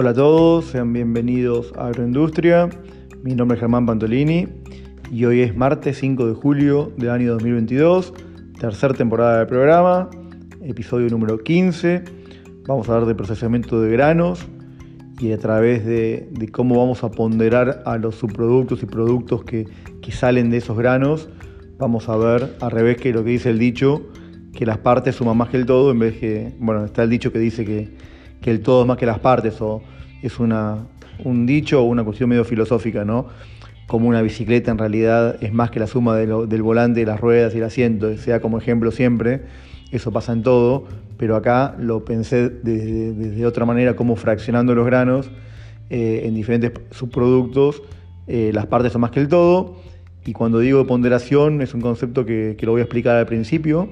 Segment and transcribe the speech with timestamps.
[0.00, 2.68] Hola a todos, sean bienvenidos a Agroindustria.
[3.24, 4.46] Mi nombre es Germán Pantolini
[5.10, 8.14] y hoy es martes 5 de julio del año 2022,
[8.60, 10.08] tercera temporada del programa,
[10.62, 12.04] episodio número 15.
[12.68, 14.46] Vamos a hablar de procesamiento de granos
[15.18, 19.66] y a través de, cómo vamos a ponderar a los subproductos y productos que,
[20.00, 21.28] que salen de esos granos,
[21.76, 24.06] vamos a ver al revés que lo que dice el dicho,
[24.52, 27.32] que las partes suman más que el todo, en vez que, bueno, está el dicho
[27.32, 27.88] que dice que,
[28.40, 29.82] que el todo es más que las partes, o
[30.22, 30.78] es una,
[31.24, 33.26] un dicho o una cuestión medio filosófica, ¿no?
[33.86, 37.58] Como una bicicleta en realidad es más que la suma del volante, las ruedas y
[37.58, 39.42] el asiento, sea como ejemplo siempre,
[39.90, 40.84] eso pasa en todo,
[41.16, 45.30] pero acá lo pensé desde, otra manera, como fraccionando los granos
[45.88, 47.82] eh, en diferentes subproductos,
[48.26, 49.76] eh, las partes son más que el todo,
[50.26, 53.88] y cuando digo ponderación es un concepto que, que lo voy a explicar al principio,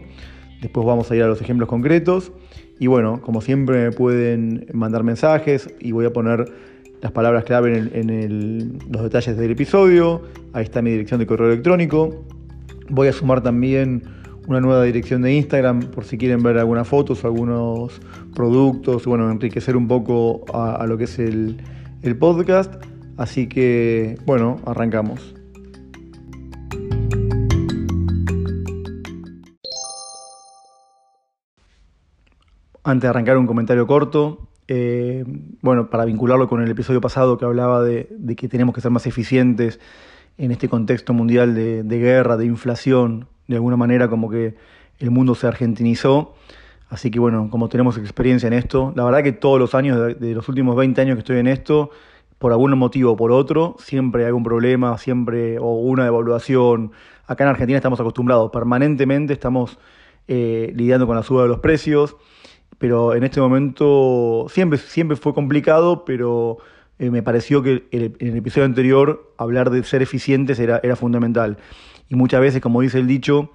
[0.61, 2.33] Después vamos a ir a los ejemplos concretos.
[2.79, 6.53] Y bueno, como siempre me pueden mandar mensajes y voy a poner
[7.01, 10.23] las palabras clave en, los detalles del episodio.
[10.53, 12.25] Ahí está mi dirección de correo electrónico.
[12.89, 14.03] Voy a sumar también
[14.47, 18.01] una nueva dirección de Instagram por si quieren ver algunas fotos, algunos
[18.35, 21.57] productos, bueno, enriquecer un poco a, lo que es el
[22.19, 22.75] podcast.
[23.17, 25.36] Así que, bueno, arrancamos.
[32.87, 35.25] Antes de arrancar un comentario corto, eh,
[35.61, 38.07] bueno, para vincularlo con el episodio pasado que hablaba de,
[38.37, 39.81] que tenemos que ser más eficientes
[40.39, 44.55] en este contexto mundial de, guerra, de inflación, de alguna manera como que
[45.01, 46.37] el mundo se argentinizó.
[46.89, 50.33] Así que bueno, como tenemos experiencia en esto, la verdad que todos los años, de,
[50.33, 51.91] los últimos 20 años que estoy en esto,
[52.39, 56.93] por algún motivo o por otro, siempre hay algún problema, siempre, o una devaluación.
[57.27, 59.77] Acá en Argentina estamos acostumbrados, permanentemente estamos
[60.29, 62.15] eh, lidiando con la suba de los precios
[62.79, 66.59] pero en este momento siempre, siempre fue complicado, pero
[66.99, 71.59] eh, me pareció que en el episodio anterior hablar de ser eficientes era, era fundamental.
[72.09, 73.51] Y muchas veces, como dice el dicho,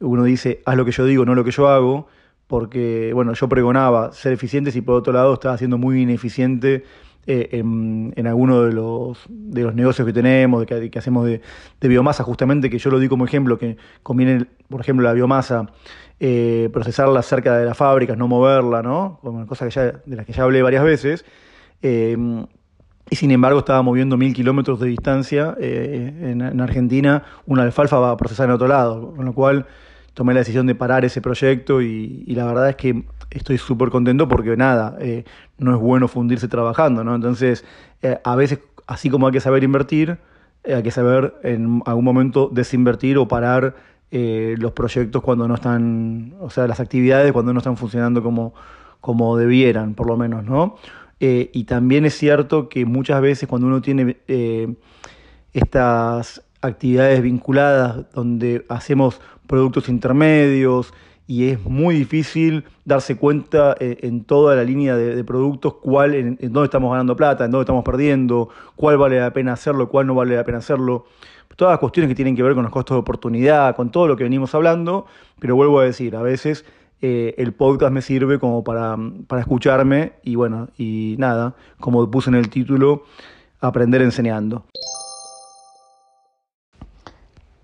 [0.00, 2.08] uno dice, haz lo que yo digo, no lo que yo hago,
[2.46, 6.84] porque, bueno, yo pregonaba ser eficientes y por otro lado estaba siendo muy ineficiente
[7.26, 11.40] eh, en, en algunos de los, de los negocios que tenemos, de que, hacemos de,
[11.80, 15.66] de, biomasa, justamente, que yo lo digo como ejemplo, que conviene, por ejemplo, la biomasa
[16.20, 19.18] eh, procesarla cerca de las fábricas, no moverla, ¿no?
[19.22, 21.24] Como cosa que ya, de las que ya hablé varias veces.
[21.82, 22.16] Eh,
[23.10, 28.12] y sin embargo estaba moviendo mil kilómetros de distancia eh, en, Argentina, una alfalfa va
[28.12, 29.66] a procesar en otro lado, con lo cual
[30.14, 34.28] tomé la decisión de parar ese proyecto y, la verdad es que estoy súper contento
[34.28, 34.96] porque nada,
[35.58, 37.14] no es bueno fundirse trabajando, ¿no?
[37.14, 37.64] Entonces,
[38.24, 40.18] a veces, así como hay que saber invertir,
[40.64, 43.74] hay que saber en algún momento desinvertir o parar
[44.16, 48.54] eh, los proyectos cuando no están, o sea, las actividades cuando no están funcionando como,
[49.00, 50.76] como debieran, por lo menos, ¿no?
[51.18, 54.72] Eh, y también es cierto que muchas veces cuando uno tiene eh,
[55.52, 60.92] estas actividades vinculadas donde hacemos productos intermedios
[61.26, 66.52] y es muy difícil darse cuenta en, toda la línea de, productos cuál, en, en,
[66.52, 70.14] dónde estamos ganando plata, en dónde estamos perdiendo, cuál vale la pena hacerlo, cuál no
[70.14, 71.06] vale la pena hacerlo
[71.56, 74.16] todas las cuestiones que tienen que ver con los costos de oportunidad, con todo lo
[74.16, 75.06] que venimos hablando,
[75.38, 76.64] pero vuelvo a decir, a veces
[77.00, 78.96] eh, el podcast me sirve como para,
[79.26, 83.04] para, escucharme y bueno, y nada, como puse en el título,
[83.60, 84.64] aprender enseñando.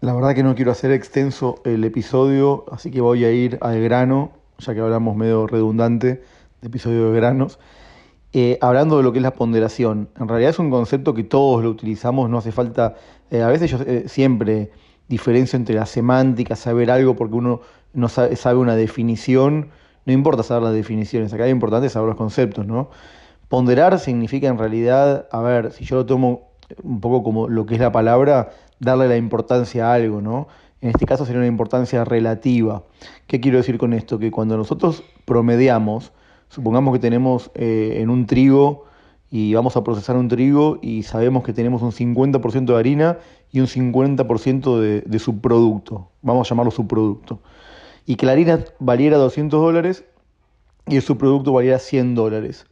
[0.03, 3.83] La verdad que no quiero hacer extenso el episodio, así que voy a ir al
[3.83, 6.23] grano, ya que hablamos medio redundante
[6.63, 7.59] de episodio de granos.
[8.33, 11.63] Eh, hablando de lo que es la ponderación, en realidad es un concepto que todos
[11.63, 12.95] lo utilizamos, no hace falta,
[13.31, 14.71] eh, a veces yo eh, siempre
[15.07, 17.61] diferencio entre la semántica, saber algo porque uno
[17.93, 19.69] no sabe, una definición,
[20.07, 22.89] no importa saber las definiciones, acá es importante saber los conceptos, ¿no?
[23.49, 27.75] Ponderar significa en realidad, a ver, si yo lo tomo un poco como lo que
[27.75, 28.51] es la palabra,
[28.81, 30.49] darle la importancia a algo, ¿no?
[30.81, 32.83] En este caso sería una importancia relativa.
[33.29, 34.19] ¿Qué quiero decir con esto?
[34.19, 36.13] Que cuando nosotros promediamos,
[36.51, 38.85] Supongamos que tenemos eh, en un trigo
[39.31, 43.19] y vamos a procesar un trigo y sabemos que tenemos un 50% de harina
[43.53, 47.39] y un 50% de, de subproducto, vamos a llamarlo subproducto,
[48.05, 50.05] y que la harina valiera 200 dólares
[50.89, 52.67] y el subproducto valiera 100 dólares.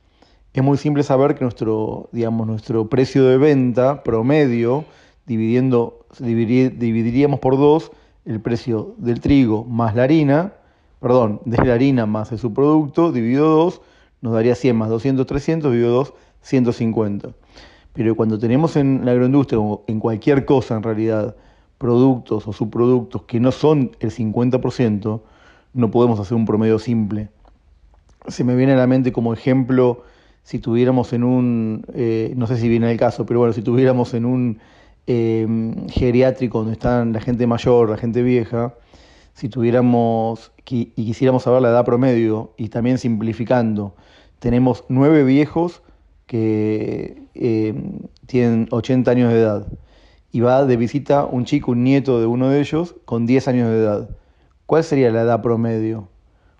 [0.52, 4.86] Es muy simple saber que nuestro, digamos, nuestro precio de venta promedio,
[5.28, 7.92] dividiendo, dividiríamos por dos
[8.24, 10.54] el precio del trigo más la harina,
[11.00, 13.80] perdón, de la harina más el subproducto, dividido 2,
[14.22, 17.28] nos daría 100 más 200, 300, dividido 2, 150.
[17.92, 21.36] Pero cuando tenemos en la agroindustria o en cualquier cosa en realidad
[21.76, 25.20] productos o subproductos que no son el 50%,
[25.74, 27.28] no podemos hacer un promedio simple.
[28.26, 30.02] Se me viene a la mente como ejemplo,
[30.42, 34.14] si tuviéramos en un, eh, no sé si viene el caso, pero bueno, si tuviéramos
[34.14, 34.58] en un
[35.08, 38.74] em, geriátrico donde están la gente mayor, la gente vieja,
[39.32, 43.94] si tuviéramos y quisiéramos saber la edad promedio y también simplificando,
[44.38, 45.82] tenemos nueve viejos
[46.26, 49.66] que em, tienen 80 años de edad
[50.30, 53.70] y va de visita un chico, un nieto de uno de ellos con 10 años
[53.70, 54.10] de edad.
[54.66, 56.08] ¿Cuál sería la edad promedio?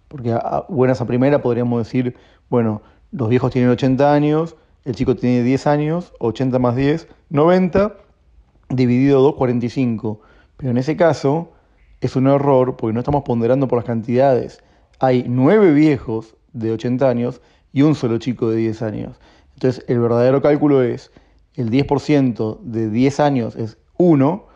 [0.08, 2.16] Porque a buenas a primera podríamos decir,
[2.48, 2.80] bueno,
[3.12, 4.56] los viejos tienen 80 años,
[4.86, 7.94] el chico tiene 10 años, 80 más 10, 90,
[8.68, 10.20] dividido 2, 45.
[10.56, 11.52] Pero en ese caso
[12.00, 14.62] es un error porque no estamos ponderando por las cantidades.
[15.00, 17.40] Hay 9 viejos de 80 años
[17.72, 19.20] y un solo chico de 10 años.
[19.54, 21.10] Entonces el verdadero cálculo es
[21.58, 24.46] el 10% de 10 años es 1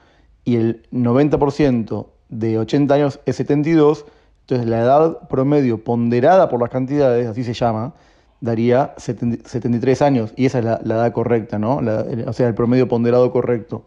[0.44, 4.06] y el 90% de 80 años es 72.
[4.42, 7.94] Entonces la edad promedio ponderada por las cantidades, así se llama,
[8.42, 11.80] daría 73 años, y esa es la, edad correcta, ¿no?
[12.26, 13.84] o sea, el promedio ponderado correcto.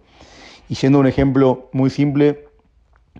[0.69, 2.48] Y siendo un ejemplo muy simple,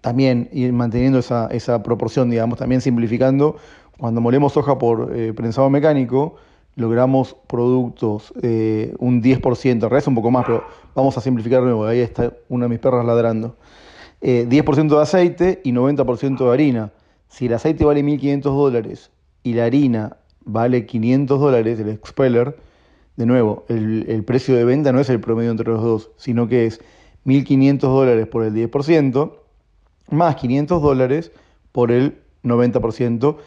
[0.02, 3.58] también ir manteniendo esa, proporción, digamos, también simplificando,
[4.00, 6.36] cuando molemos soja por eh, prensado mecánico,
[6.78, 10.64] logramos productos eh, un 10%, en realidad un poco más, pero
[10.96, 13.58] vamos a simplificar de nuevo, ahí está una de mis perras ladrando.
[14.22, 16.92] 10% eh, de aceite y 90% de harina.
[17.28, 19.12] Si el aceite vale 1.500 dólares
[19.44, 22.56] y la harina vale 500 dólares, el expeller,
[23.18, 26.66] de nuevo, el, precio de venta no es el promedio entre los dos, sino que
[26.66, 26.82] es
[27.26, 29.32] 1.500 dólares por el 10%,
[30.12, 31.32] más 500 dólares
[31.72, 33.38] por el 90%.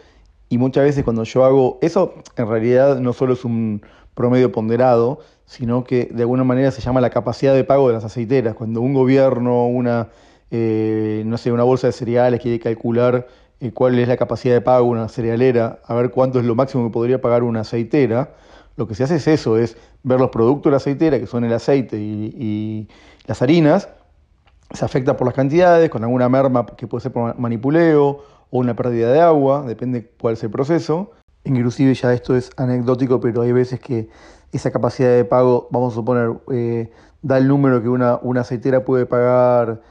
[0.48, 3.82] Y muchas veces cuando yo hago eso, en realidad no solo es un
[4.14, 8.04] promedio ponderado, sino que de alguna manera se llama la capacidad de pago de las
[8.04, 8.54] aceiteras.
[8.54, 10.08] Cuando un gobierno, una,
[10.50, 13.28] eh, no sé, una bolsa de cereales quiere calcular
[13.60, 16.54] eh, cuál es la capacidad de pago de una cerealera, a ver cuánto es lo
[16.54, 18.34] máximo que podría pagar una aceitera,
[18.76, 21.44] lo que se hace es eso, es ver los productos de la aceitera, que son
[21.44, 22.88] el aceite y,
[23.26, 23.88] las harinas,
[24.70, 28.74] se afecta por las cantidades, con alguna merma que puede ser por manipuleo o una
[28.74, 31.10] pérdida de agua, depende cuál es el proceso.
[31.44, 34.08] Inclusive ya esto es anecdótico, pero hay veces que
[34.52, 36.90] esa capacidad de pago, vamos a suponer, eh,
[37.20, 39.82] da el número que una, aceitera puede pagar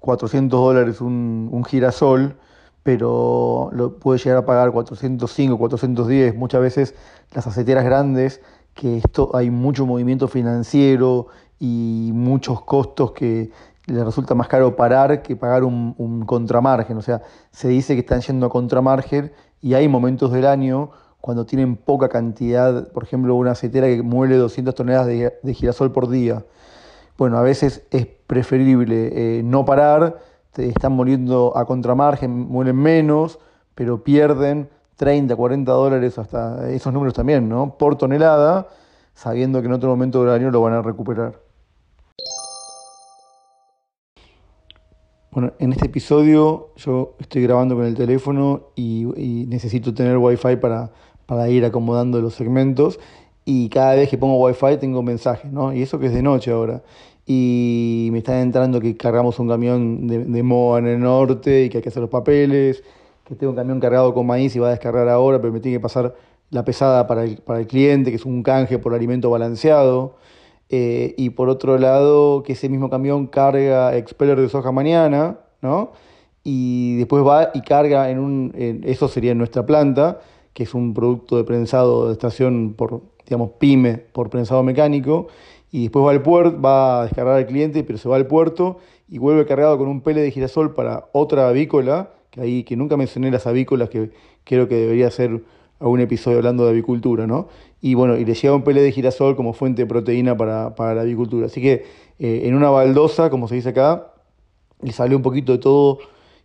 [0.00, 2.36] 400 eh, dólares un, un girasol,
[2.82, 6.34] pero lo puede llegar a pagar 405, 410.
[6.34, 6.94] Muchas veces
[7.32, 8.40] las aceiteras grandes,
[8.74, 13.50] que esto hay mucho movimiento financiero y muchos costos que
[13.86, 16.96] le resulta más caro parar que pagar un, un contramargen.
[16.96, 20.90] O sea, se dice que están yendo a contramargen y hay momentos del año
[21.22, 26.10] cuando tienen poca cantidad, por ejemplo, una aceitera que muele 200 toneladas de, girasol por
[26.10, 26.44] día.
[27.16, 30.18] Bueno, a veces es preferible eh, no parar
[30.56, 33.38] están muriendo a contramargen, mueren menos,
[33.74, 37.76] pero pierden 30, 40 dólares, hasta esos números también, ¿no?
[37.78, 38.68] Por tonelada,
[39.14, 41.40] sabiendo que en otro momento del año lo van a recuperar.
[45.30, 50.90] Bueno, en este episodio yo estoy grabando con el teléfono y, necesito tener wifi para,
[51.24, 53.00] para ir acomodando los segmentos
[53.46, 55.72] y cada vez que pongo wifi tengo mensajes, ¿no?
[55.72, 56.82] Y eso que es de noche ahora
[57.26, 61.68] y me están entrando que cargamos un camión de, de MOA en el norte y
[61.68, 62.82] que hay que hacer los papeles,
[63.24, 65.76] que tengo un camión cargado con maíz y va a descargar ahora, pero me tiene
[65.78, 66.14] que pasar
[66.50, 70.16] la pesada para el, para el cliente, que es un canje por alimento balanceado.
[70.68, 75.92] Eh, y por otro lado, que ese mismo camión carga expeller de soja mañana, ¿no?
[76.44, 80.20] Y después va y carga en un, eso sería en nuestra planta,
[80.52, 85.28] que es un producto de prensado de estación por, digamos, pyme, por prensado mecánico,
[85.72, 88.76] y después va al puerto, va a descargar al cliente, pero se va al puerto
[89.08, 92.98] y vuelve cargado con un pele de girasol para otra avícola, que ahí que nunca
[92.98, 94.10] mencioné las avícolas, que
[94.44, 95.42] creo que debería ser
[95.80, 97.48] algún episodio hablando de avicultura, ¿no?
[97.80, 101.00] Y bueno, y le llega un pele de girasol como fuente de proteína para, la
[101.00, 101.46] avicultura.
[101.46, 101.84] Así que
[102.18, 104.12] eh, en una baldosa, como se dice acá,
[104.82, 105.98] y salió un poquito de todo.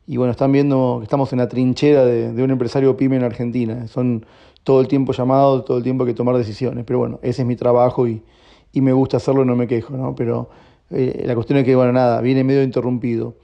[0.07, 3.23] Y bueno, están viendo que estamos en la trinchera de, de un empresario pyme en
[3.23, 3.87] Argentina.
[3.87, 4.25] Son
[4.63, 6.85] todo el tiempo llamados, todo el tiempo hay que tomar decisiones.
[6.85, 8.23] Pero bueno, ese es mi trabajo y,
[8.77, 10.13] y me gusta hacerlo, no me quejo, ¿no?
[10.13, 10.49] Pero
[10.91, 13.35] eh, la cuestión es que, bueno, nada, viene medio interrumpido.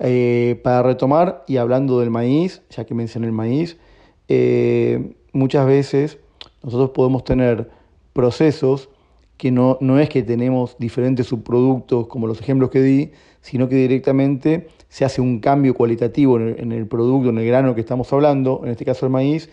[0.00, 3.78] Eh, para retomar, y hablando del maíz, ya que mencioné el maíz,
[4.26, 6.18] eh, muchas veces
[6.64, 7.70] nosotros podemos tener
[8.12, 8.88] procesos
[9.36, 13.76] que no, no es que tenemos diferentes subproductos como los ejemplos que di, sino que
[13.76, 17.80] directamente se hace un cambio cualitativo en el, en el producto, en el grano que
[17.80, 19.50] estamos hablando, en este caso el maíz,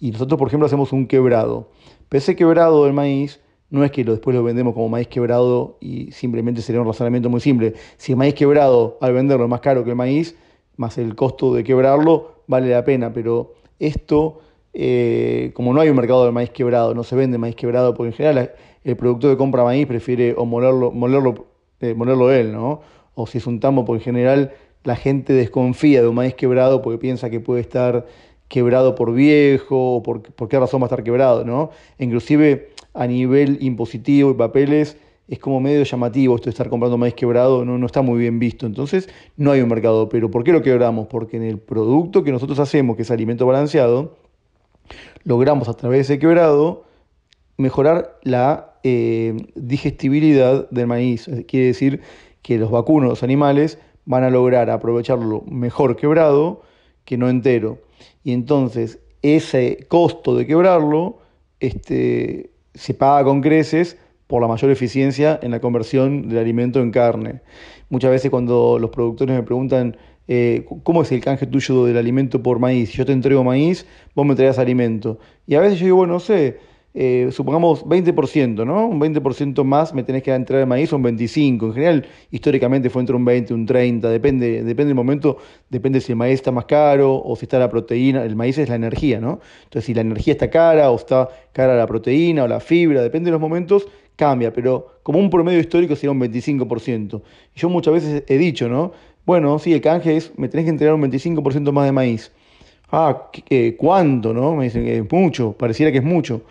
[0.00, 1.68] y nosotros, por ejemplo, hacemos un quebrado.
[2.08, 3.38] Pero ese quebrado del maíz
[3.70, 7.30] no es que lo, después lo vendemos como maíz quebrado y simplemente sería un razonamiento
[7.30, 7.74] muy simple.
[7.96, 10.36] Si el maíz quebrado al venderlo es más caro que el maíz,
[10.76, 13.12] más el costo de quebrarlo, vale la pena.
[13.12, 14.40] Pero esto
[14.72, 18.10] eh, como no hay un mercado de maíz quebrado, no se vende maíz quebrado, porque
[18.10, 18.52] en general
[18.84, 21.46] el productor que compra maíz prefiere o molerlo, molerlo,
[21.80, 22.80] eh, molerlo él, ¿no?
[23.14, 24.52] O si es un tambo, porque en general
[24.84, 28.06] la gente desconfía de un maíz quebrado porque piensa que puede estar
[28.48, 31.70] quebrado por viejo o por, por qué razón va a estar quebrado, ¿no?
[31.98, 34.96] Inclusive a nivel impositivo y papeles
[35.28, 38.40] es como medio llamativo esto de estar comprando maíz quebrado, no, no está muy bien
[38.40, 38.66] visto.
[38.66, 40.08] Entonces no hay un mercado.
[40.08, 41.06] Pero ¿por qué lo quebramos?
[41.06, 44.16] Porque en el producto que nosotros hacemos, que es alimento balanceado,
[45.22, 46.84] logramos a través de ese quebrado
[47.58, 51.30] mejorar la eh, digestibilidad del maíz.
[51.46, 52.00] Quiere decir
[52.42, 56.62] que los vacunos, los animales, van a lograr aprovecharlo mejor quebrado
[57.04, 57.78] que no entero.
[58.24, 61.18] Y entonces ese costo de quebrarlo
[61.60, 66.92] este, se paga con creces por la mayor eficiencia en la conversión del alimento en
[66.92, 67.40] carne.
[67.88, 69.96] Muchas veces cuando los productores me preguntan
[70.28, 74.24] eh, cómo es el canje tuyo del alimento por maíz, yo te entrego maíz, vos
[74.24, 75.18] me traes alimento.
[75.46, 76.58] Y a veces yo digo, bueno, no sé,
[76.92, 78.88] eh, supongamos 20%, ¿no?
[78.88, 81.66] Un 20% más me tenés que entregar el maíz un 25%.
[81.66, 86.00] En general, históricamente fue entre un 20 y un 30, depende, depende del momento, depende
[86.00, 88.24] si el maíz está más caro o si está la proteína.
[88.24, 89.40] El maíz es la energía, ¿no?
[89.64, 93.28] Entonces, si la energía está cara o está cara la proteína o la fibra, depende
[93.28, 97.22] de los momentos, cambia, pero como un promedio histórico sería un 25%.
[97.54, 98.92] Y yo muchas veces he dicho, ¿no?
[99.24, 102.32] Bueno, sí, el canje es, me tenés que entregar un 25% más de maíz.
[102.90, 103.30] Ah,
[103.78, 104.56] ¿cuánto, no?
[104.56, 106.42] Me dicen que es mucho, pareciera que es mucho.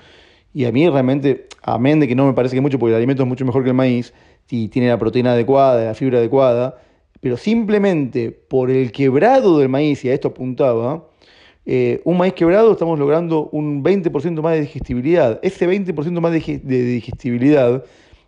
[0.53, 3.23] Y a mí realmente, amén de que no me parece que mucho, porque el alimento
[3.23, 4.13] es mucho mejor que el maíz,
[4.49, 6.81] y tiene la proteína adecuada, la fibra adecuada,
[7.21, 11.05] pero simplemente por el quebrado del maíz, y a esto apuntaba,
[11.65, 15.39] eh, un maíz quebrado estamos logrando un 20% más de digestibilidad.
[15.43, 17.83] Ese 20% más de, digestibilidad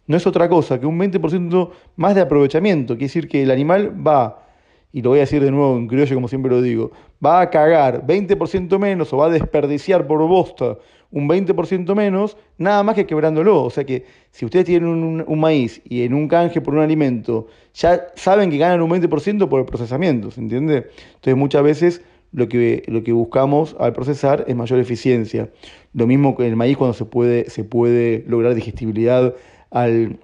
[0.05, 2.93] no es otra cosa que un 20% más de aprovechamiento.
[2.93, 4.45] Quiere decir que el animal va,
[4.91, 6.91] y lo voy a decir de nuevo en criollo como siempre lo digo,
[7.25, 10.77] va a cagar 20% menos o va a desperdiciar por bosta
[11.11, 13.63] un 20% menos, nada más que quebrándolo.
[13.63, 17.47] O sea que si ustedes tienen un, maíz y en un canje por un alimento,
[17.73, 20.89] ya saben que ganan un 20% por el procesamiento, ¿se entiende?
[21.15, 22.01] Entonces muchas veces
[22.31, 25.49] lo que, lo que buscamos al procesar es mayor eficiencia.
[25.93, 29.35] Lo mismo que el maíz cuando se puede, se puede lograr digestibilidad
[29.69, 30.19] al,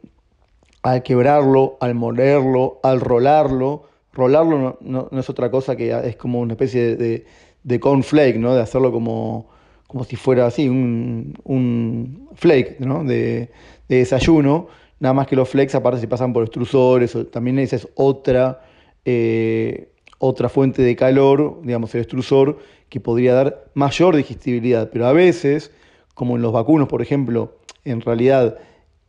[0.83, 3.83] al quebrarlo, al molerlo, al rolarlo.
[4.13, 7.25] Rolarlo no, no, es otra cosa que es como una especie de,
[7.63, 8.55] de cornflake, ¿no?
[8.55, 9.47] de hacerlo como,
[9.87, 13.03] como si fuera así, un, un flake ¿no?
[13.03, 13.49] de,
[13.87, 14.67] de, desayuno.
[14.99, 18.61] Nada más que los flakes aparte se pasan por extrusores, también esa es otra...
[19.05, 24.89] Eh, otra fuente de calor, digamos el extrusor, que podría dar mayor digestibilidad.
[24.91, 25.71] Pero a veces,
[26.13, 28.57] como en los vacunos, por ejemplo, en realidad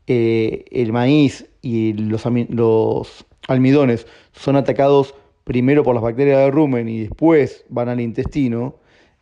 [0.06, 6.88] eh, el maíz y los, los almidones son atacados primero por las bacterias del rumen
[6.88, 8.76] y después van al intestino,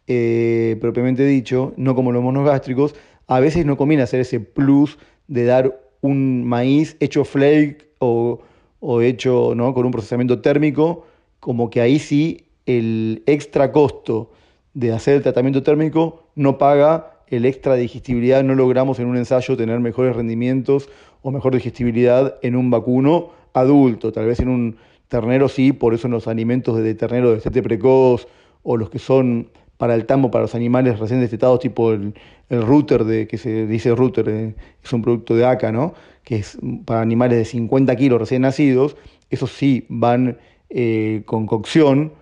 [0.07, 2.95] eh, propiamente dicho, no como los monogástricos,
[3.27, 8.41] a veces no conviene hacer ese plus de dar un maíz hecho flake o,
[8.81, 9.75] o hecho ¿no?
[9.75, 11.07] con un procesamiento térmico
[11.41, 14.31] como que ahí sí el extra costo
[14.75, 19.57] de hacer el tratamiento térmico no paga el extra digestibilidad, no logramos en un ensayo
[19.57, 20.89] tener mejores rendimientos
[21.23, 24.77] o mejor digestibilidad en un vacuno adulto, tal vez en un
[25.09, 28.29] ternero sí, por eso en los alimentos de ternero de sete precoz
[28.63, 32.15] o los que son para el tambo, para los animales recién destetados, tipo el,
[32.49, 35.95] el router, de, que se dice router, eh, es un producto de ACA, ¿no?
[36.27, 38.97] que es para animales de 50 kilos recién nacidos,
[39.31, 40.39] esos sí van
[40.71, 42.15] eh, con cocción,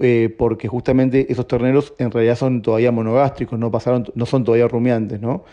[0.00, 4.68] eh, porque justamente esos terneros en realidad son todavía monogástricos, no, pasaron, no son todavía
[4.68, 5.44] rumiantes, ¿no?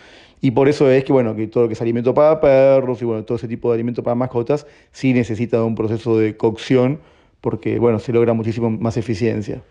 [0.42, 3.06] Y por eso es que, bueno, que todo lo que es alimento para perros y
[3.06, 7.00] bueno, todo ese tipo de alimento para mascotas sí necesita un proceso de cocción
[7.40, 9.64] porque, bueno, se logra muchísimo más eficiencia.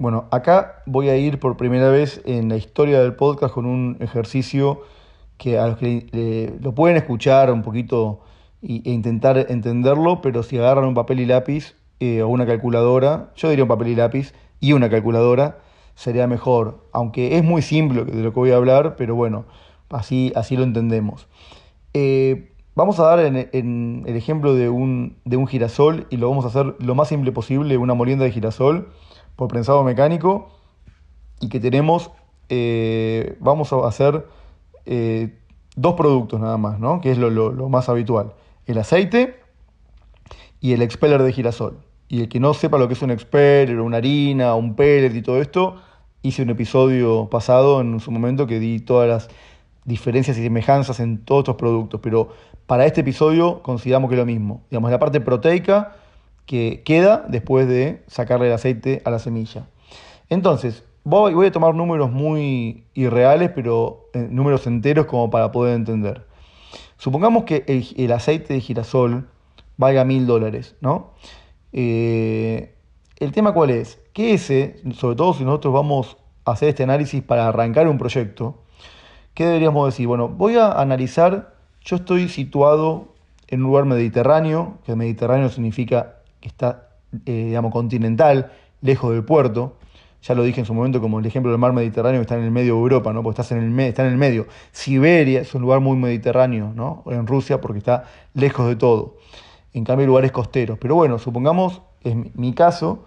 [0.00, 3.98] Bueno, acá voy a ir por primera vez en la historia del podcast con un
[4.00, 4.80] ejercicio
[5.36, 8.20] que a los que lo pueden escuchar un poquito
[8.62, 13.50] e intentar entenderlo, pero si agarran un papel y lápiz eh, o una calculadora, yo
[13.50, 15.58] diría un papel y lápiz y una calculadora,
[15.96, 16.88] sería mejor.
[16.92, 19.44] Aunque es muy simple de lo que voy a hablar, pero bueno,
[19.90, 21.28] así, así lo entendemos.
[21.92, 23.36] Eh, vamos a dar en,
[24.06, 27.32] el ejemplo de un, de un girasol y lo vamos a hacer lo más simple
[27.32, 28.88] posible, una molienda de girasol
[29.36, 30.50] por prensado mecánico
[31.40, 32.10] y que tenemos,
[32.48, 34.26] eh, vamos a hacer
[35.76, 37.00] dos productos nada más, ¿no?
[37.00, 38.34] que es lo, lo más habitual
[38.70, 39.40] el aceite
[40.60, 41.78] y el expeller de girasol.
[42.08, 45.22] Y el que no sepa lo que es un expeller, una harina, un pellet y
[45.22, 45.76] todo esto,
[46.22, 49.28] hice un episodio pasado en su momento que di todas las
[49.84, 52.28] diferencias y semejanzas en todos estos productos, pero
[52.66, 54.62] para este episodio consideramos que es lo mismo.
[54.70, 55.96] Digamos, la parte proteica
[56.46, 59.66] que queda después de sacarle el aceite a la semilla.
[60.28, 66.26] Entonces, voy, a tomar números muy irreales, pero eh, números enteros como para poder entender.
[66.96, 67.64] Supongamos que
[67.96, 69.28] el, aceite de girasol
[69.76, 71.12] valga mil dólares, ¿no?
[71.72, 72.74] Eh,
[73.16, 74.00] el tema cuál es?
[74.12, 78.62] Que ese, sobre todo si nosotros vamos a hacer este análisis para arrancar un proyecto,
[79.34, 80.06] ¿qué deberíamos decir?
[80.06, 83.14] Bueno, voy a analizar, yo estoy situado
[83.48, 86.88] en un lugar mediterráneo, que Mediterráneo significa que está,
[87.26, 89.76] eh, digamos, continental, lejos del puerto.
[90.22, 92.44] Ya lo dije en su momento como el ejemplo del mar Mediterráneo que está en
[92.44, 93.22] el medio de Europa, ¿no?
[93.22, 94.46] Porque estás en el está en el medio.
[94.70, 97.04] Siberia es un lugar muy mediterráneo, ¿no?
[97.06, 98.04] En Rusia porque está
[98.34, 99.16] lejos de todo.
[99.72, 100.78] En cambio, lugares costeros.
[100.78, 103.04] Pero bueno, supongamos, en mi caso,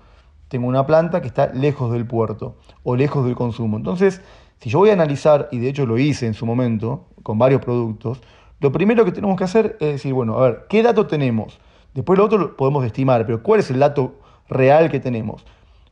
[0.47, 3.77] tengo una planta que está lejos del puerto o lejos del consumo.
[3.77, 4.21] Entonces,
[4.59, 7.61] si yo voy a analizar, y de hecho lo hice en su momento, con varios
[7.61, 8.21] productos,
[8.59, 11.59] lo primero que tenemos que hacer es decir, bueno, a ver, ¿qué dato tenemos?
[11.93, 14.15] Después lo otro lo podemos estimar, pero ¿cuál es el dato
[14.49, 15.45] real que tenemos?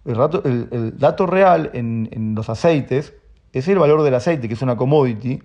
[0.03, 3.13] El, dato real en, los aceites
[3.53, 5.41] es el valor del aceite, que es una commodity,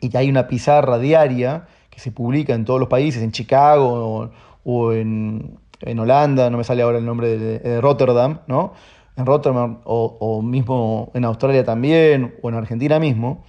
[0.00, 4.30] y hay una pizarra diaria que se publica en todos los países, en Chicago
[4.64, 5.58] o, en,
[5.98, 8.74] Holanda, no me sale ahora el nombre de, Rotterdam, ¿no?
[9.16, 13.44] En Rotterdam o, o, mismo en Australia también, o en Argentina mismo,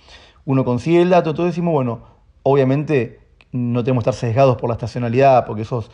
[0.45, 2.01] uno consigue el dato, entonces decimos, bueno,
[2.43, 3.19] obviamente
[3.51, 5.91] no tenemos que estar sesgados por la estacionalidad, porque esos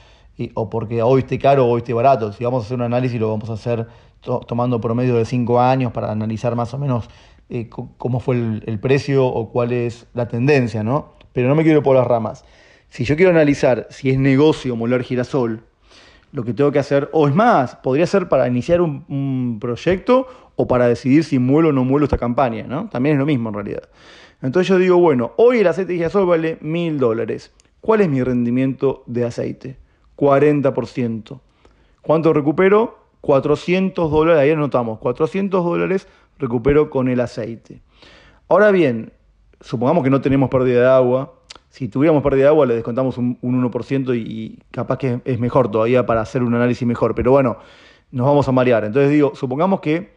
[0.54, 2.32] o porque hoy esté caro o hoy esté barato.
[2.34, 3.88] Si vamos a hacer un análisis, lo vamos a hacer
[4.48, 7.10] tomando promedio de cinco años para analizar más o menos
[7.50, 11.14] eh, cómo fue el, precio o cuál es la tendencia, ¿no?
[11.34, 12.46] Pero no me quiero ir por las ramas.
[12.90, 15.64] Si yo quiero analizar si es negocio moler girasol,
[16.32, 20.68] lo que tengo que hacer, o es más, podría ser para iniciar un, proyecto o
[20.68, 22.88] para decidir si muelo o no muelo esta campaña, ¿no?
[22.90, 23.90] También es lo mismo en realidad.
[24.42, 27.52] Entonces yo digo, bueno, hoy el aceite de girasol vale mil dólares.
[27.82, 29.78] ¿Cuál es mi rendimiento de aceite?
[30.20, 31.40] 40%.
[32.02, 33.00] ¿Cuánto recupero?
[33.22, 37.82] 400 dólares, ahí anotamos, 400 dólares recupero con el aceite.
[38.50, 39.14] Ahora bien,
[39.62, 41.34] supongamos que no tenemos pérdida de agua.
[41.70, 46.06] Si tuviéramos pérdida de agua, le descontamos un, 1% y, capaz que es mejor todavía
[46.06, 47.16] para hacer un análisis mejor.
[47.16, 47.58] Pero bueno,
[48.12, 48.86] nos vamos a marear.
[48.86, 50.14] Entonces digo, supongamos que,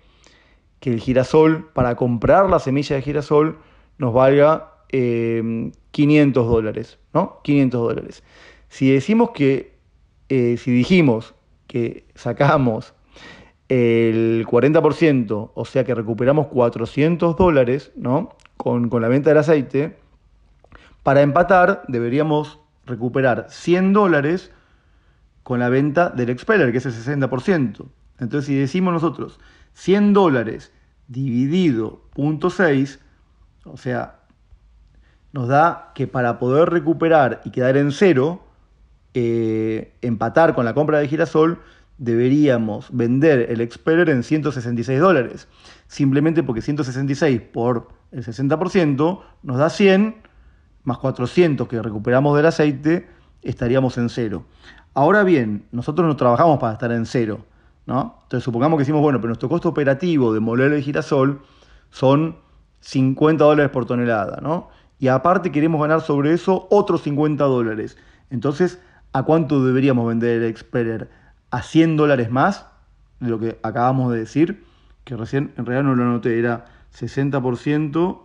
[0.81, 3.59] que el girasol, para comprar la semilla de girasol,
[3.99, 7.41] nos valga 500 eh, dólares, ¿no?
[7.43, 8.25] 500 dólares.
[8.69, 9.72] Si decimos que
[10.29, 11.35] eh, si dijimos
[11.67, 12.95] que sacamos
[13.69, 18.37] el 40%, o sea que recuperamos 400 dólares ¿no?
[18.57, 19.97] con, la venta del aceite,
[21.03, 24.53] para empatar deberíamos recuperar 100 dólares
[25.43, 27.87] con la venta del expeller, que es el 60%.
[28.21, 29.41] Entonces, si decimos nosotros
[29.73, 30.73] 100 dólares
[31.09, 32.99] dividido 0.6,
[33.65, 34.21] o sea,
[35.33, 38.45] nos da que para poder recuperar y quedar en cero,
[39.14, 41.61] eh, empatar con la compra de girasol,
[41.98, 45.48] deberíamos vender el Expeller en 166 dólares.
[45.87, 50.16] Simplemente porque 166 por el 60% nos da 100,
[50.85, 53.09] más 400 que recuperamos del aceite,
[53.42, 54.44] estaríamos en cero.
[54.94, 57.44] Ahora bien, nosotros no trabajamos para estar en cero.
[57.87, 58.18] ¿no?
[58.25, 61.42] Entonces supongamos que decimos, bueno, pero nuestro costo operativo de moler el girasol
[61.90, 62.37] son
[62.81, 64.40] 50 dólares por tonelada.
[64.40, 64.68] ¿no?
[64.98, 67.96] Y aparte queremos ganar sobre eso otros 50 dólares.
[68.31, 68.81] Entonces
[69.12, 71.11] ¿A cuánto deberíamos vender el Expeller?
[71.51, 72.66] ¿A 100 dólares más
[73.20, 74.64] de lo que acabamos de decir?
[75.05, 76.64] Que recién en realidad no lo anoté, era
[76.98, 78.22] 60%,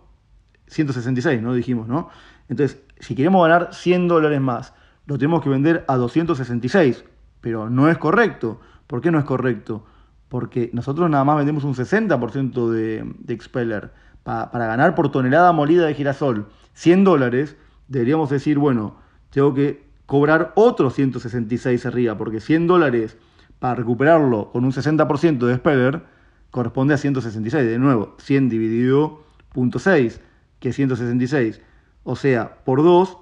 [0.66, 1.52] 166, ¿no?
[1.52, 2.08] Dijimos, ¿no?
[2.48, 4.72] Entonces, si queremos ganar 100 dólares más,
[5.06, 7.04] lo tenemos que vender a 266,
[7.40, 8.60] pero no es correcto.
[8.86, 9.84] ¿Por qué no es correcto?
[10.28, 13.92] Porque nosotros nada más vendemos un 60% de, de Expeller.
[14.22, 17.56] para ganar por tonelada molida de girasol 100 dólares,
[17.88, 18.96] deberíamos decir, bueno,
[19.30, 23.18] tengo que cobrar otros 166 arriba, porque 100 dólares
[23.58, 26.02] para recuperarlo con un 60% de Speller
[26.50, 27.68] corresponde a 166.
[27.68, 30.18] De nuevo, 100 dividido 0.6,
[30.60, 31.60] que es 166.
[32.04, 33.18] O sea, por 2,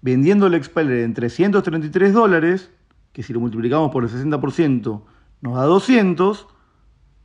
[0.00, 2.70] vendiendo el Expeller en 333 dólares,
[3.12, 5.02] que si lo multiplicamos por el 60%
[5.42, 6.46] nos da 200,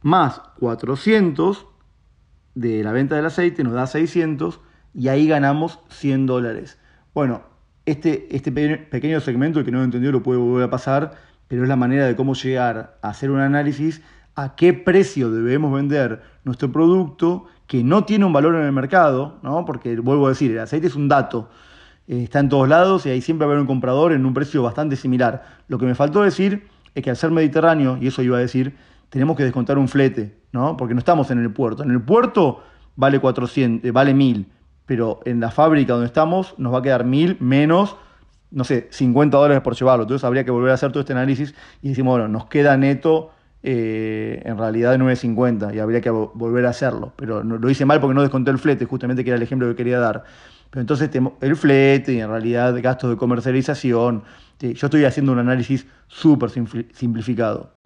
[0.01, 1.65] más 400
[2.55, 4.59] de la venta del aceite nos da 600
[4.93, 6.77] y ahí ganamos 100 dólares.
[7.13, 7.55] Bueno,
[7.87, 11.13] este, este pequeño segmento, que no lo entendió lo puede volver a pasar,
[11.47, 14.01] pero es la manera de cómo llegar a hacer un análisis
[14.35, 19.39] a qué precio debemos vender nuestro producto que no tiene un valor en el mercado,
[19.41, 19.63] ¿no?
[19.65, 21.49] porque vuelvo a decir, el aceite es un dato,
[22.07, 24.33] eh, está en todos lados y ahí siempre va a haber un comprador en un
[24.33, 25.45] precio bastante similar.
[25.69, 28.75] Lo que me faltó decir es que al ser mediterráneo, y eso iba a decir,
[29.09, 30.75] tenemos que descontar un flete, ¿no?
[30.75, 31.83] porque no estamos en el puerto.
[31.83, 32.61] En el puerto
[32.97, 34.45] vale 400, eh, vale 1000,
[34.87, 37.95] pero en la fábrica donde estamos nos va a quedar mil menos
[38.51, 40.03] no sé, 50 dólares por llevarlo.
[40.03, 43.31] Entonces habría que volver a hacer todo este análisis y decimos, bueno, nos queda neto
[43.63, 47.13] eh, en realidad de 9.50 y habría que volver a hacerlo.
[47.15, 49.75] Pero lo hice mal porque no desconté el flete, justamente que era el ejemplo que
[49.75, 50.23] quería dar.
[50.69, 51.09] Pero entonces
[51.41, 54.23] el flete y en realidad gastos de comercialización.
[54.59, 57.76] Yo estoy haciendo un análisis súper simplificado.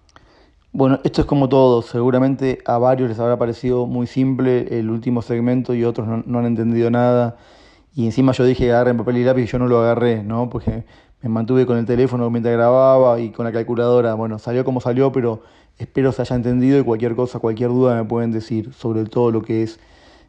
[0.74, 1.82] Bueno, esto es como todo.
[1.82, 6.46] Seguramente a varios les habrá parecido muy simple el último segmento y otros no, han
[6.46, 7.36] entendido nada.
[7.94, 10.50] Y encima yo dije agarren papel y lápiz y yo no lo agarré, ¿no?
[10.50, 10.86] Porque
[11.22, 14.14] me mantuve con el teléfono mientras grababa y con la calculadora.
[14.14, 15.42] Bueno, salió como salió, pero
[15.78, 19.42] espero se haya entendido y cualquier cosa, cualquier duda me pueden decir sobre todo lo
[19.42, 19.80] que es,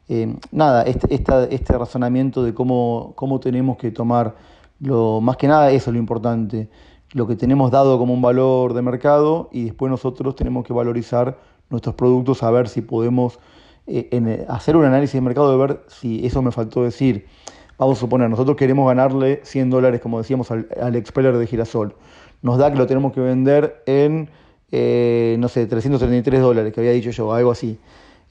[0.09, 4.35] eh, nada, este, este razonamiento de cómo, cómo tenemos que tomar,
[4.81, 6.69] lo, más que nada eso es lo importante,
[7.13, 11.39] lo que tenemos dado como un valor de mercado y después nosotros tenemos que valorizar
[11.71, 13.39] nuestros productos, a ver si podemos
[13.87, 17.27] eh, hacer un análisis de mercado, de ver si eso me faltó decir.
[17.79, 21.95] Vamos a suponer, nosotros queremos ganarle 100 dólares, como decíamos, al, al expeller de girasol.
[22.43, 24.29] Nos da que lo tenemos que vender en,
[24.71, 27.79] eh, no sé, 333 dólares, que había dicho yo, algo así.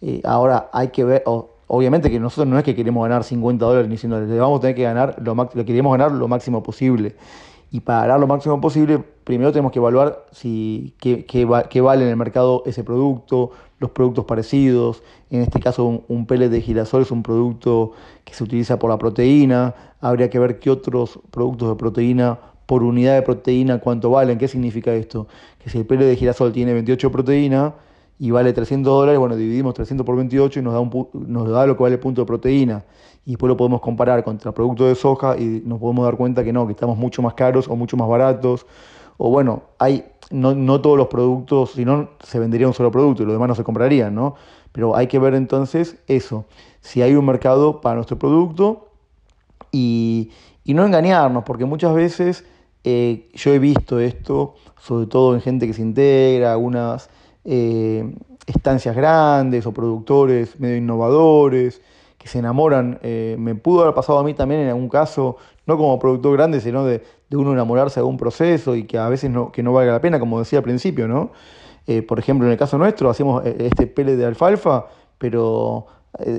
[0.02, 3.90] Eh, ahora hay que ver, obviamente que nosotros no es que queremos ganar 50 dólares
[3.90, 6.64] ni 100 dólares, le vamos a tener que ganar lo, lo queremos ganar lo máximo
[6.64, 7.16] posible.
[7.72, 11.46] Y para ganar lo máximo posible, primero tenemos que evaluar si, qué, qué,
[11.82, 15.02] vale en el mercado ese producto, los productos parecidos.
[15.30, 17.94] En este caso, un, un pellet de girasol es un producto
[18.26, 19.74] que se utiliza por la proteína.
[20.02, 24.38] Habría que ver qué otros productos de proteína por unidad de proteína cuánto valen.
[24.38, 25.28] ¿Qué significa esto?
[25.64, 27.74] Que si el pellet de girasol tiene 28 proteínas
[28.22, 31.66] y vale 300 dólares, bueno, dividimos 300 por 28 y nos da, un, nos da
[31.66, 32.86] lo que vale el punto de proteína
[33.26, 36.54] y después lo podemos comparar contra productos de soja y nos podemos dar cuenta que
[36.54, 38.68] no, que estamos mucho más caros o mucho más baratos.
[39.18, 43.24] O bueno, hay no, no todos los productos, si no se vendería un solo producto
[43.24, 44.36] y los demás no se comprarían, ¿no?
[44.72, 46.46] Pero hay que ver entonces eso,
[46.80, 48.90] si hay un mercado para nuestro producto
[49.72, 50.30] y,
[50.64, 52.46] y no engañarnos, porque muchas veces
[52.84, 57.10] eh, yo he visto esto, sobre todo en gente que se integra, algunas
[57.46, 58.14] eh,
[58.48, 61.82] estancias grandes o productores medio innovadores,
[62.22, 63.00] que se enamoran.
[63.02, 66.62] Eh, me pudo haber pasado a mí también en algún caso, no como productor grande,
[66.62, 67.02] sino de,
[67.32, 70.20] uno enamorarse de un proceso y que a veces no, que no valga la pena,
[70.20, 71.32] como decía al principio, ¿no?
[71.88, 74.86] Eh, por ejemplo, en el caso nuestro, hacemos eh, este pele de alfalfa,
[75.18, 75.88] pero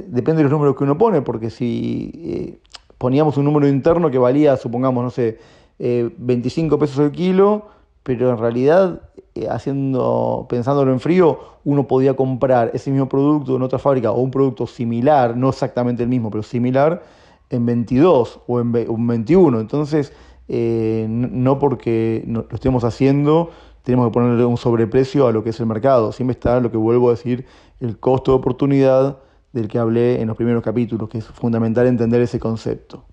[0.06, 2.60] depende de los números que uno pone, porque si
[2.98, 5.38] poníamos un número interno que valía, supongamos, no sé,
[5.78, 7.68] 25 pesos el kilo,
[8.02, 9.00] pero en realidad
[9.34, 14.20] eh, haciendo, pensándolo en frío, uno podía comprar ese mismo producto en otra fábrica o
[14.20, 17.02] un producto similar, no exactamente el mismo, pero similar,
[17.50, 19.60] en 22 o en 21.
[19.60, 20.12] Entonces,
[20.48, 23.50] eh, no porque lo estemos haciendo,
[23.82, 26.12] tenemos que ponerle un sobreprecio a lo que es el mercado.
[26.12, 27.46] Siempre está lo que vuelvo a decir,
[27.80, 29.18] el costo de oportunidad
[29.52, 33.04] del que hablé en los primeros capítulos, que es fundamental entender ese concepto.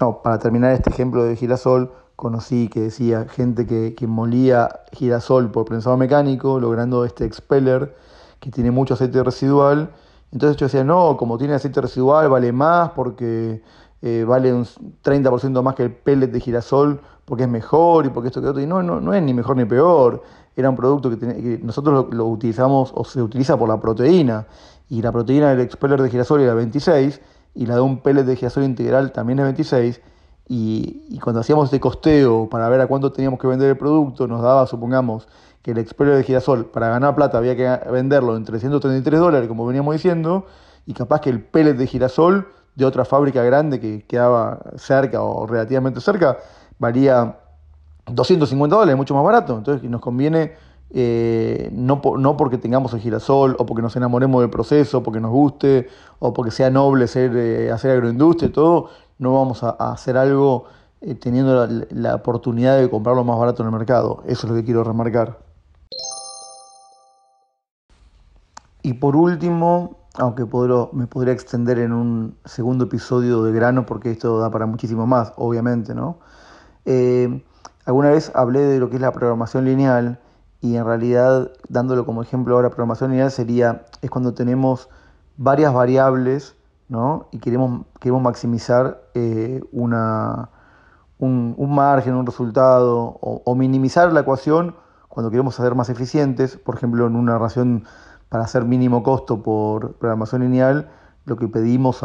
[0.00, 5.50] No, para terminar este ejemplo de girasol, conocí que decía gente que, que molía girasol
[5.50, 7.94] por prensado mecánico, logrando este expeller
[8.40, 9.90] que tiene mucho aceite residual.
[10.32, 13.62] Entonces yo decía, no, como tiene aceite residual vale más porque
[14.02, 18.28] eh, vale un 30% más que el pellet de girasol porque es mejor y porque
[18.28, 18.62] esto que otro.
[18.62, 20.22] Y no, no, no es ni mejor ni peor.
[20.56, 24.46] Era un producto que, nosotros lo, lo, utilizamos o se utiliza por la proteína.
[24.88, 27.20] Y la proteína del expeller de girasol era 26
[27.54, 30.00] y la de un pellet de girasol integral también es 26
[30.48, 34.42] y, cuando hacíamos este costeo para ver a cuánto teníamos que vender el producto, nos
[34.42, 35.26] daba, supongamos,
[35.62, 39.66] que el experio de girasol para ganar plata había que venderlo en 333 dólares, como
[39.66, 40.46] veníamos diciendo,
[40.86, 45.46] y capaz que el pellet de girasol de otra fábrica grande que quedaba cerca o
[45.46, 46.38] relativamente cerca
[46.78, 47.40] valía
[48.06, 49.56] 250 dólares, mucho más barato.
[49.56, 50.52] Entonces nos conviene,
[50.90, 55.32] eh, no, no porque tengamos el girasol o porque nos enamoremos del proceso, porque nos
[55.32, 55.88] guste
[56.20, 60.64] o porque sea noble ser, eh, hacer agroindustria y todo, no vamos a, hacer algo
[61.00, 64.22] eh, teniendo la, oportunidad de comprarlo más barato en el mercado.
[64.26, 65.38] Eso es lo que quiero remarcar.
[68.82, 70.44] Y por último, aunque
[70.92, 75.32] me podría extender en un segundo episodio de grano, porque esto da para muchísimo más,
[75.36, 76.18] obviamente, ¿no?
[76.84, 77.44] Eh,
[77.84, 80.20] alguna vez hablé de lo que es la programación lineal
[80.60, 84.88] y en realidad, dándolo como ejemplo ahora, programación lineal sería, es cuando tenemos
[85.36, 86.55] varias variables
[87.32, 90.50] y queremos, queremos maximizar eh, una,
[91.18, 94.76] un, margen, un resultado, o, minimizar la ecuación
[95.08, 97.84] cuando queremos ser más eficientes, por ejemplo, en una ración
[98.28, 100.88] para hacer mínimo costo por programación lineal,
[101.24, 102.04] lo que pedimos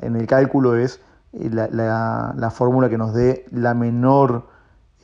[0.00, 1.00] en el cálculo es
[1.32, 4.46] eh, la, fórmula que nos dé la menor,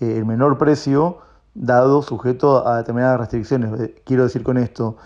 [0.01, 1.19] eh, el menor precio
[1.55, 3.91] dado sujeto a determinadas restricciones.
[4.05, 4.99] Quiero decir con esto,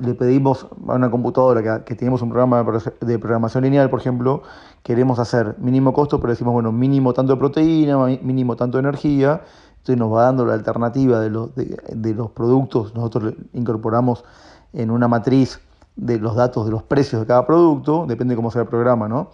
[0.00, 2.64] le pedimos a una computadora que, que tenemos un programa
[3.00, 4.42] de programación lineal, por ejemplo,
[4.82, 9.42] queremos hacer mínimo costo, pero decimos, bueno, mínimo tanto de proteína, mínimo tanto de energía,
[9.78, 14.24] entonces nos va dando la alternativa de los, de, los productos, nosotros incorporamos
[14.72, 15.60] en una matriz
[15.96, 19.08] de los datos de los precios de cada producto, depende de cómo sea el programa,
[19.08, 19.30] ¿no?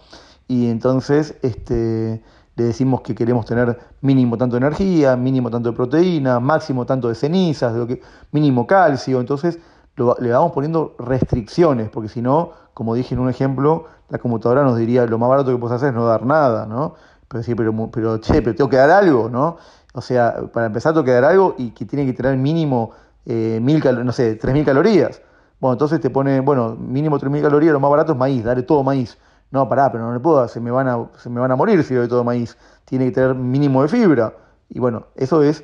[0.47, 2.23] Y entonces este,
[2.55, 7.09] le decimos que queremos tener mínimo tanto de energía, mínimo tanto de proteína, máximo tanto
[7.09, 8.01] de cenizas, lo que,
[8.31, 9.59] mínimo calcio, entonces
[9.97, 14.77] le vamos poniendo restricciones, porque si no, como dije en un ejemplo, la computadora nos
[14.77, 16.95] diría lo más barato que puedes hacer es no dar nada, ¿no?
[17.27, 19.57] Pero sí, pero, pero che, pero tengo que dar algo, ¿no?
[19.93, 22.91] O sea, para empezar tengo que dar algo y que tiene que tener mínimo
[23.25, 25.21] eh, mil, no sé, 3.000 calorías.
[25.59, 28.83] Bueno, entonces te pone, bueno, mínimo 3.000 calorías, lo más barato es maíz, dale todo
[28.83, 29.17] maíz.
[29.51, 31.83] No, pará, pero no le puedo, se me van a, se me van a morir
[31.83, 32.57] si doy todo maíz.
[32.83, 34.33] Tiene que tener mínimo de fibra.
[34.69, 35.63] Y bueno, eso es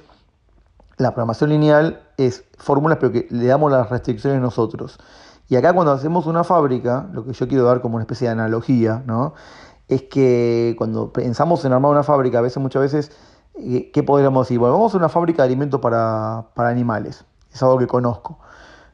[1.01, 4.99] la programación lineal es fórmulas, pero que le damos las restricciones nosotros.
[5.49, 8.33] Y acá cuando hacemos una fábrica, lo que yo quiero dar como una especie de
[8.33, 9.33] analogía, ¿no?
[9.91, 13.11] es que cuando pensamos en armar una fábrica, a veces, muchas veces,
[13.55, 14.57] eh, ¿qué podríamos decir?
[14.57, 18.39] Bueno, vamos a una fábrica de alimentos para, animales, es algo que conozco.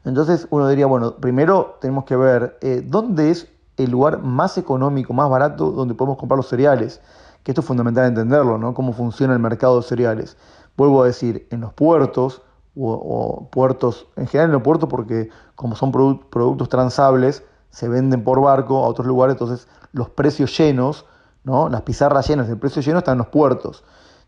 [0.04, 5.12] Entonces uno diría, bueno, primero tenemos que ver eh, dónde es el lugar más económico,
[5.12, 7.00] más barato, donde podemos comprar los cereales,
[7.44, 8.74] que esto es fundamental entenderlo, ¿no?
[8.74, 10.36] Cómo funciona el mercado de cereales.
[10.78, 12.40] Vuelvo a decir, en los puertos
[12.76, 18.40] o, puertos, en general en los puertos porque como son productos transables, se venden por
[18.40, 21.04] barco a otros lugares, entonces los precios llenos,
[21.42, 21.68] ¿no?
[21.68, 23.82] las pizarras llenas, el precio lleno están en los puertos.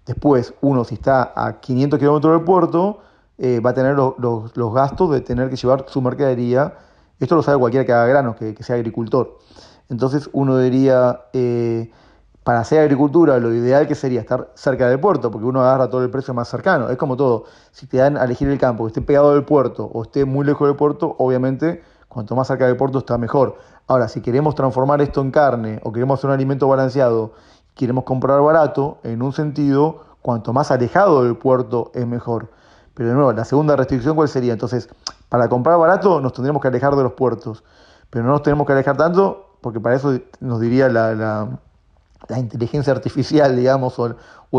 [0.07, 2.99] Después, uno si está a 500 kilómetros del puerto,
[3.39, 6.75] eh, va a tener los, gastos de tener que llevar su mercadería.
[7.21, 9.39] Esto lo sabe cualquiera que haga granos, que, sea agricultor.
[9.89, 11.93] Entonces uno diría, eh,
[12.51, 16.03] para hacer agricultura lo ideal que sería estar cerca del puerto, porque uno agarra todo
[16.03, 16.89] el precio más cercano.
[16.89, 19.85] Es como todo, si te dan a elegir el campo que esté pegado del puerto
[19.85, 23.57] o esté muy lejos del puerto, obviamente cuanto más cerca del puerto está mejor.
[23.87, 27.35] Ahora, si queremos transformar esto en carne o queremos hacer un alimento balanceado,
[27.77, 32.51] queremos comprar barato, en un sentido, cuanto más alejado del puerto es mejor.
[32.95, 34.55] Pero de nuevo, la segunda restricción, ¿cuál sería?
[34.55, 34.89] Entonces,
[35.29, 37.63] para comprar barato nos tendríamos que alejar de los puertos,
[38.11, 41.49] pero no nos tenemos que alejar tanto porque para eso nos diría la la
[42.39, 44.17] inteligencia artificial, digamos, o el,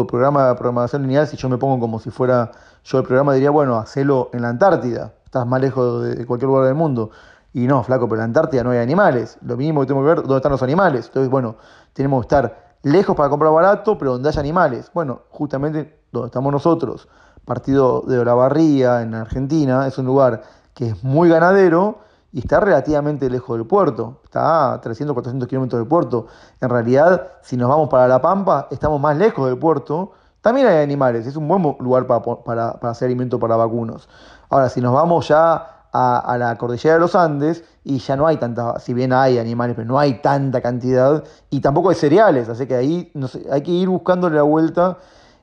[0.07, 2.51] programa de programación lineal, si yo me pongo como si fuera
[2.83, 6.65] yo el programa, diría, bueno, hacelo en la Antártida, estás más lejos de, cualquier lugar
[6.65, 7.11] del mundo.
[7.53, 9.37] Y no, flaco, pero en la Antártida no hay animales.
[9.41, 11.07] Lo mínimo que tengo que ver dónde están los animales.
[11.07, 11.57] Entonces, bueno,
[11.93, 14.89] tenemos que estar lejos para comprar barato, pero donde haya animales.
[14.93, 17.09] Bueno, justamente donde estamos nosotros,
[17.45, 20.43] partido de Olavarría, en Argentina, es un lugar
[20.73, 21.99] que es muy ganadero
[22.33, 26.27] y está relativamente lejos del puerto, está a 300, 400 kilómetros del puerto.
[26.61, 30.13] En realidad, si nos vamos para La Pampa, estamos más lejos del puerto.
[30.39, 34.07] También hay animales, es un buen lugar para, hacer alimento para vacunos.
[34.49, 38.37] Ahora, si nos vamos ya a, la cordillera de los Andes, y ya no hay
[38.37, 42.65] tanta, si bien hay animales, pero no hay tanta cantidad, y tampoco hay cereales, así
[42.65, 43.11] que ahí
[43.51, 44.97] hay que ir buscándole la vuelta,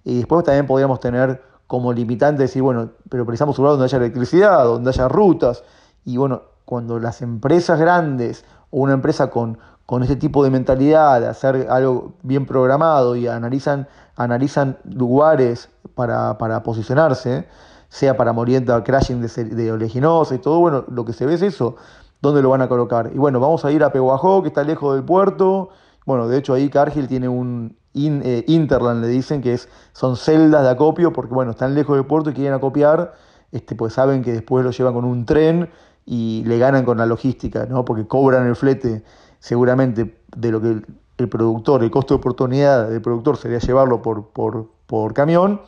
[0.04, 3.98] y después también podríamos tener como limitante decir, bueno, pero precisamos un lugar donde haya
[3.98, 5.62] electricidad, donde haya rutas,
[6.06, 11.18] y bueno, cuando las empresas grandes o una empresa con, con este tipo de mentalidad,
[11.18, 17.48] de hacer algo bien programado y analizan, analizan lugares para, posicionarse,
[17.88, 21.42] sea para morienta, crashing de, de oleaginosa y todo, bueno, lo que se ve es
[21.42, 21.76] eso,
[22.20, 23.12] dónde lo van a colocar.
[23.14, 25.70] Y bueno, vamos a ir a Peguajó, que está lejos del puerto.
[26.04, 30.64] Bueno, de hecho ahí Cargill tiene un eh, Interland, le dicen que es, son celdas
[30.64, 33.14] de acopio, porque bueno, están lejos del puerto y quieren acopiar,
[33.52, 35.70] este, pues saben que después lo llevan con un tren
[36.10, 37.84] y le ganan con la logística, ¿no?
[37.84, 39.04] porque cobran el flete
[39.40, 40.82] seguramente de lo que
[41.18, 45.60] el, productor, el costo de oportunidad del productor sería llevarlo por, por, camión,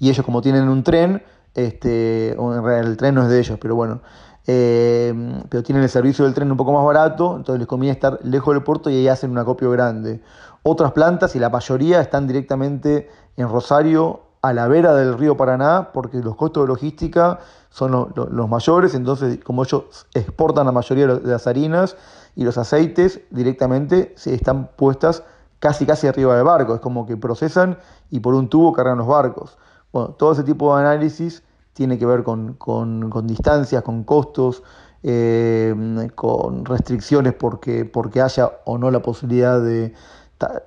[0.00, 1.22] y ellos como tienen un tren,
[1.54, 4.00] este, el tren no es de ellos, pero bueno,
[4.48, 5.14] eh,
[5.48, 8.52] pero tienen el servicio del tren un poco más barato, entonces les conviene estar lejos
[8.54, 10.20] del puerto y ahí hacen un acopio grande.
[10.64, 15.90] Otras plantas y la mayoría están directamente en Rosario a la vera del río Paraná,
[15.92, 17.38] porque los costos de logística
[17.70, 21.96] son los mayores, entonces como ellos exportan la mayoría de las harinas
[22.34, 25.22] y los aceites directamente se están puestas
[25.58, 27.78] casi casi arriba del barco, es como que procesan
[28.10, 29.58] y por un tubo cargan los barcos.
[29.92, 32.56] Bueno, todo ese tipo de análisis tiene que ver con,
[33.24, 34.62] distancias, con costos,
[35.02, 35.74] eh,
[36.14, 39.94] con restricciones porque, porque haya o no la posibilidad de,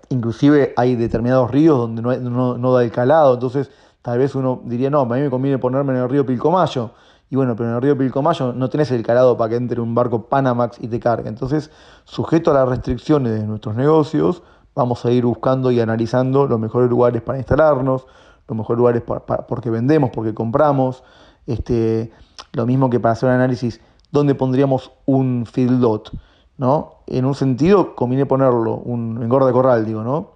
[0.09, 3.69] inclusive hay determinados ríos donde no, no, da el calado, entonces
[4.01, 6.91] tal vez uno diría, no, a mí me conviene ponerme en el río Pilcomayo,
[7.29, 9.95] y bueno, pero en el río Pilcomayo no tenés el calado para que entre un
[9.95, 11.71] barco Panamax y te cargue, entonces
[12.03, 14.43] sujeto a las restricciones de nuestros negocios,
[14.75, 18.05] vamos a ir buscando y analizando los mejores lugares para instalarnos,
[18.47, 21.03] los mejores lugares para, porque vendemos, porque compramos,
[21.47, 22.11] este,
[22.53, 26.11] lo mismo que para hacer un análisis ¿dónde pondríamos un feedlot?
[26.57, 26.97] ¿no?
[27.07, 30.33] En un sentido, conviene ponerlo, un engorda corral, digo, ¿no?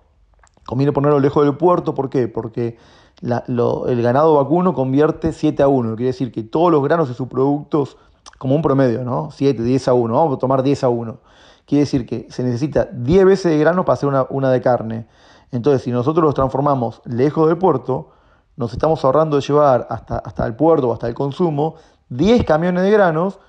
[0.65, 2.27] Conviene ponerlo lejos del puerto, ¿por qué?
[2.27, 2.77] Porque
[3.21, 7.27] el ganado vacuno convierte 7 a 1, quiere decir que todos los granos de sus
[7.27, 7.97] productos,
[8.37, 9.29] como un promedio, ¿no?
[9.31, 11.17] 7, 10 a 1, vamos a tomar 10 a 1.
[11.65, 15.07] Quiere decir que se necesita 10 veces de grano para hacer una, una de carne.
[15.51, 18.11] Entonces, si nosotros los transformamos lejos del puerto,
[18.57, 21.75] nos estamos ahorrando de llevar hasta, hasta el puerto o hasta el consumo
[22.09, 23.39] 10 camiones de granos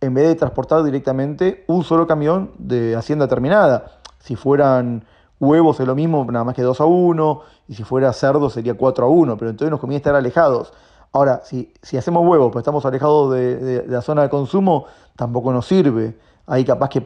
[0.00, 3.92] en vez de transportar directamente un solo camión de hacienda terminada.
[4.18, 5.04] Si fueran
[5.40, 8.74] huevos es lo mismo, nada más que 2 a 1, y si fuera cerdo sería
[8.74, 10.72] 4 a 1, pero entonces nos conviene estar alejados.
[11.12, 14.84] Ahora, si, si hacemos huevos, pero estamos alejados de, la zona de consumo,
[15.16, 16.16] tampoco nos sirve.
[16.46, 17.02] Ahí capaz que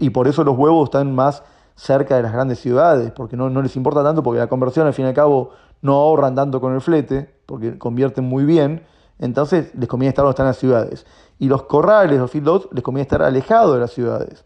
[0.00, 1.42] y por eso los huevos están más
[1.76, 4.94] cerca de las grandes ciudades, porque no, no les importa tanto, porque la conversión al
[4.94, 5.50] fin y al cabo
[5.82, 8.84] no ahorran tanto con el flete, porque convierten muy bien,
[9.18, 11.06] entonces les conviene estar donde están las ciudades.
[11.38, 14.44] Y los corrales, los feedlots, les conviene estar alejados de las ciudades.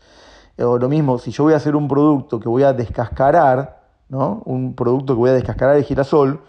[0.59, 4.43] O lo mismo, si yo voy a hacer un producto que voy a descascarar, ¿no?
[4.47, 6.41] un producto que voy a descascarar de girasol,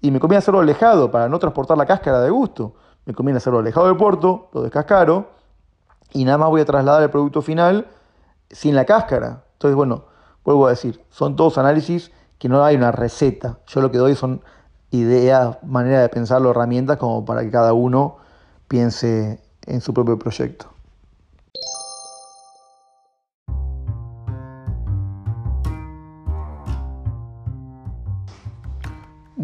[0.00, 2.74] y me conviene hacerlo alejado para no transportar la cáscara de gusto.
[3.06, 5.28] Me conviene hacerlo alejado del puerto, lo descascaro,
[6.12, 7.86] y nada más voy a trasladar el producto final
[8.50, 9.44] sin la cáscara.
[9.54, 10.04] Entonces, bueno,
[10.44, 13.60] vuelvo a decir, son todos análisis que no hay una receta.
[13.66, 14.42] Yo lo que doy son
[14.90, 18.18] ideas, manera de pensarlo, herramientas como para que cada uno
[18.68, 20.73] piense en su propio proyecto.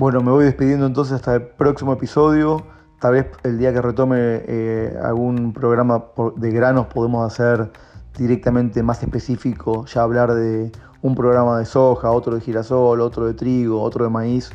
[0.00, 2.64] Bueno, me voy despidiendo entonces hasta el próximo episodio.
[3.00, 7.70] Tal vez el día que retome eh, algún programa de granos podemos hacer
[8.16, 13.34] directamente más específico, ya hablar de un programa de soja, otro de girasol, otro de
[13.34, 14.50] trigo, otro de maíz,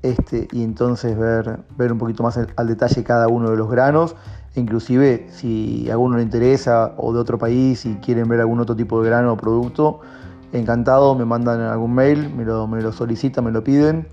[0.00, 4.16] este, y entonces ver, ver un poquito más al detalle cada uno de los granos,
[4.54, 8.74] inclusive si a alguno le interesa o de otro país y quieren ver algún otro
[8.74, 10.00] tipo de grano o producto,
[10.54, 14.08] encantado, me mandan algún mail, me lo, me lo solicitan, me lo piden,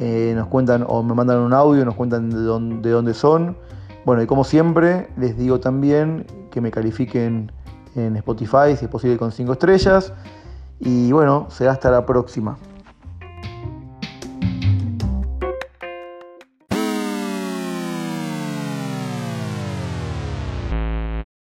[0.00, 3.56] eh, nos cuentan o me mandan un audio, nos cuentan de dónde, de dónde son.
[4.04, 7.52] Bueno, y como siempre, les digo también que me califiquen
[7.94, 10.12] en Spotify, si es posible con 5 estrellas.
[10.80, 12.58] Y bueno, será hasta la próxima.